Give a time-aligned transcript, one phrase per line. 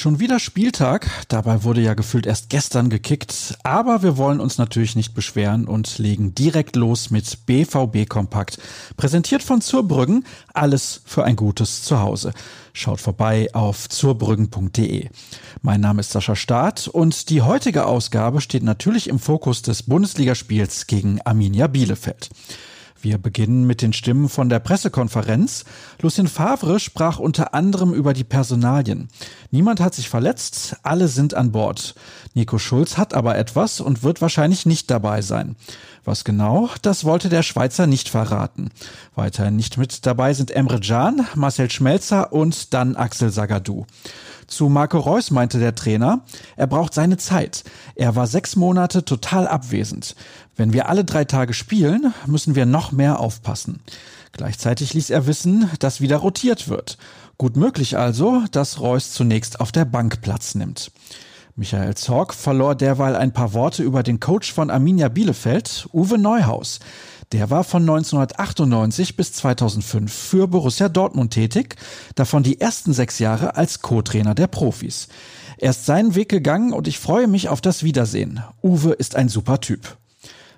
[0.00, 4.96] Schon wieder Spieltag, dabei wurde ja gefühlt erst gestern gekickt, aber wir wollen uns natürlich
[4.96, 8.56] nicht beschweren und legen direkt los mit BVB Kompakt.
[8.96, 10.24] Präsentiert von Zurbrüggen,
[10.54, 12.32] alles für ein gutes Zuhause.
[12.72, 15.10] Schaut vorbei auf zurbrüggen.de.
[15.60, 20.86] Mein Name ist Sascha Staat und die heutige Ausgabe steht natürlich im Fokus des Bundesligaspiels
[20.86, 22.30] gegen Arminia Bielefeld.
[23.02, 25.64] Wir beginnen mit den Stimmen von der Pressekonferenz.
[26.02, 29.08] Lucien Favre sprach unter anderem über die Personalien.
[29.50, 31.94] Niemand hat sich verletzt, alle sind an Bord.
[32.34, 35.56] Nico Schulz hat aber etwas und wird wahrscheinlich nicht dabei sein.
[36.04, 38.68] Was genau, das wollte der Schweizer nicht verraten.
[39.14, 43.86] Weiterhin nicht mit dabei sind Emre Can, Marcel Schmelzer und dann Axel Sagadou.
[44.50, 46.22] Zu Marco Reus meinte der Trainer,
[46.56, 47.62] er braucht seine Zeit.
[47.94, 50.16] Er war sechs Monate total abwesend.
[50.56, 53.80] Wenn wir alle drei Tage spielen, müssen wir noch mehr aufpassen.
[54.32, 56.98] Gleichzeitig ließ er wissen, dass wieder rotiert wird.
[57.38, 60.90] Gut möglich also, dass Reus zunächst auf der Bank Platz nimmt.
[61.54, 66.80] Michael Zorg verlor derweil ein paar Worte über den Coach von Arminia Bielefeld, Uwe Neuhaus.
[67.32, 71.76] Der war von 1998 bis 2005 für Borussia Dortmund tätig,
[72.16, 75.06] davon die ersten sechs Jahre als Co-Trainer der Profis.
[75.56, 78.42] Er ist seinen Weg gegangen und ich freue mich auf das Wiedersehen.
[78.62, 79.96] Uwe ist ein super Typ.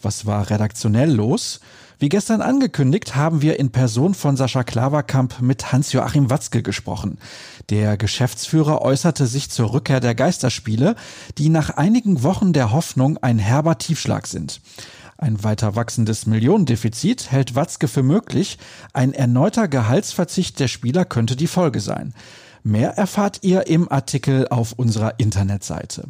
[0.00, 1.60] Was war redaktionell los?
[1.98, 7.18] Wie gestern angekündigt, haben wir in Person von Sascha Klaverkamp mit Hans-Joachim Watzke gesprochen.
[7.70, 10.96] Der Geschäftsführer äußerte sich zur Rückkehr der Geisterspiele,
[11.38, 14.60] die nach einigen Wochen der Hoffnung ein herber Tiefschlag sind.
[15.16, 18.58] Ein weiter wachsendes Millionendefizit hält Watzke für möglich.
[18.92, 22.14] Ein erneuter Gehaltsverzicht der Spieler könnte die Folge sein.
[22.62, 26.08] Mehr erfahrt ihr im Artikel auf unserer Internetseite.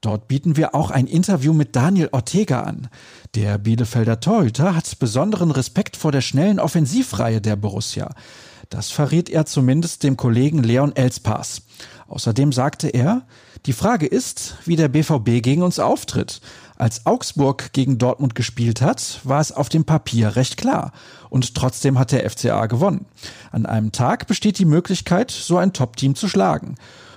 [0.00, 2.88] Dort bieten wir auch ein Interview mit Daniel Ortega an.
[3.36, 8.12] Der Bielefelder Torhüter hat besonderen Respekt vor der schnellen Offensivreihe der Borussia.
[8.68, 11.62] Das verriet er zumindest dem Kollegen Leon Elspass.
[12.08, 13.22] Außerdem sagte er,
[13.66, 16.40] die Frage ist, wie der BVB gegen uns auftritt.
[16.76, 20.92] Als Augsburg gegen Dortmund gespielt hat, war es auf dem Papier recht klar.
[21.30, 23.06] Und trotzdem hat der FCA gewonnen.
[23.50, 26.76] An einem Tag besteht die Möglichkeit, so ein Top-Team zu schlagen.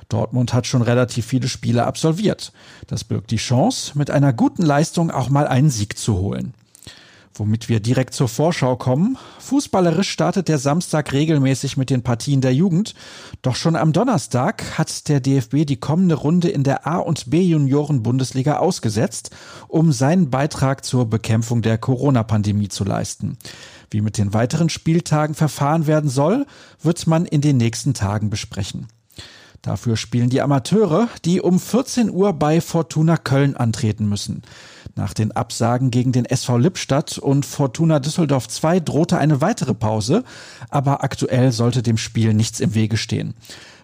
[0.10, 2.52] Dortmund hat schon relativ viele Spiele absolviert.
[2.88, 6.54] Das birgt die Chance, mit einer guten Leistung auch mal einen Sieg zu holen.
[7.38, 9.18] Womit wir direkt zur Vorschau kommen.
[9.40, 12.96] Fußballerisch startet der Samstag regelmäßig mit den Partien der Jugend.
[13.42, 18.58] Doch schon am Donnerstag hat der DFB die kommende Runde in der A- und B-Junioren-Bundesliga
[18.60, 19.32] ausgesetzt,
[19.68, 23.38] um seinen Beitrag zur Bekämpfung der Corona-Pandemie zu leisten.
[23.90, 26.46] Wie mit den weiteren Spieltagen verfahren werden soll,
[26.82, 28.88] wird man in den nächsten Tagen besprechen.
[29.62, 34.44] Dafür spielen die Amateure, die um 14 Uhr bei Fortuna Köln antreten müssen.
[34.98, 40.24] Nach den Absagen gegen den SV Lippstadt und Fortuna Düsseldorf 2 drohte eine weitere Pause,
[40.70, 43.34] aber aktuell sollte dem Spiel nichts im Wege stehen.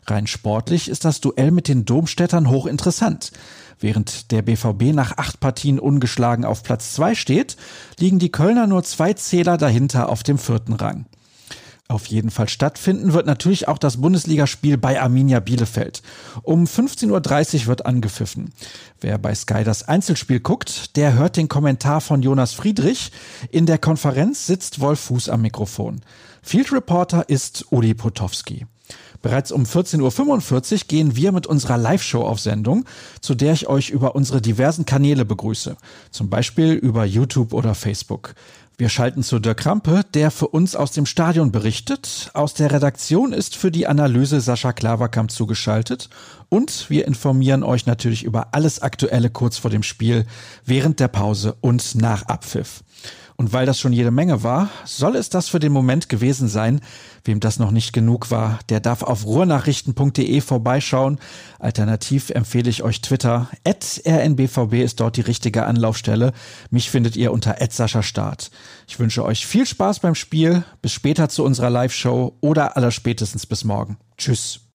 [0.07, 3.33] Rein sportlich ist das Duell mit den Domstädtern hochinteressant.
[3.77, 7.57] Während der BVB nach acht Partien ungeschlagen auf Platz zwei steht,
[7.99, 11.05] liegen die Kölner nur zwei Zähler dahinter auf dem vierten Rang
[11.91, 16.01] auf jeden Fall stattfinden wird natürlich auch das Bundesligaspiel bei Arminia Bielefeld.
[16.43, 18.53] Um 15.30 Uhr wird angepfiffen.
[18.99, 23.11] Wer bei Sky das Einzelspiel guckt, der hört den Kommentar von Jonas Friedrich.
[23.49, 26.01] In der Konferenz sitzt Wolf Fuß am Mikrofon.
[26.41, 28.65] Field Reporter ist Uli Potowski.
[29.21, 32.85] Bereits um 14.45 Uhr gehen wir mit unserer Live-Show auf Sendung,
[33.19, 35.77] zu der ich euch über unsere diversen Kanäle begrüße.
[36.09, 38.33] Zum Beispiel über YouTube oder Facebook.
[38.77, 42.31] Wir schalten zu Dirk Krampe, der für uns aus dem Stadion berichtet.
[42.33, 46.09] Aus der Redaktion ist für die Analyse Sascha Klaverkamp zugeschaltet.
[46.49, 50.25] Und wir informieren euch natürlich über alles Aktuelle kurz vor dem Spiel,
[50.65, 52.83] während der Pause und nach Abpfiff.
[53.41, 56.79] Und weil das schon jede Menge war, soll es das für den Moment gewesen sein.
[57.23, 61.17] Wem das noch nicht genug war, der darf auf ruhrnachrichten.de vorbeischauen.
[61.57, 63.49] Alternativ empfehle ich euch Twitter.
[63.65, 66.33] rnbvb ist dort die richtige Anlaufstelle.
[66.69, 67.55] Mich findet ihr unter
[68.03, 68.51] Start.
[68.87, 70.63] Ich wünsche euch viel Spaß beim Spiel.
[70.83, 73.97] Bis später zu unserer Live-Show oder allerspätestens bis morgen.
[74.19, 74.61] Tschüss.